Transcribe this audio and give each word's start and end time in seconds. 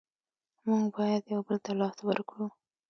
مونږ 0.67 0.85
باید 0.97 1.23
یو 1.33 1.41
بل 1.47 1.57
ته 1.65 1.71
لاس 1.79 1.97
ورکړو. 2.07 2.47